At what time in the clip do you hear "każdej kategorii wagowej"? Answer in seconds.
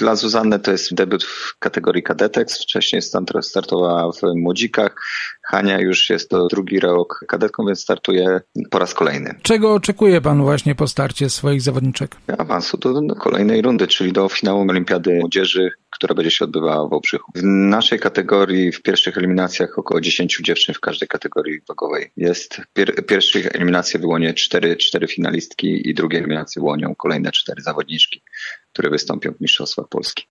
20.80-22.10